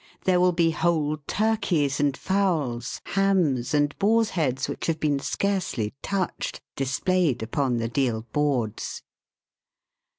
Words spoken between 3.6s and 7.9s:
and boars' heads, which have been scarcely touched, displayed upon the